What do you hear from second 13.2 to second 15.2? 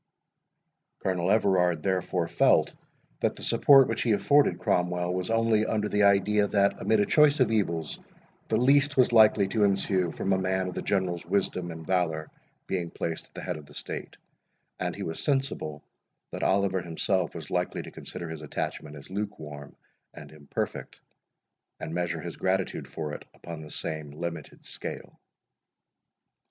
at the head of the state; and he was